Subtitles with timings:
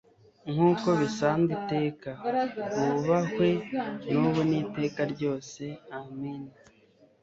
[0.51, 2.09] nk'uko bisanzwe iteka,
[2.87, 3.49] bubahwe
[4.11, 5.63] n'ubu n'iteka ryose.
[5.97, 6.51] amina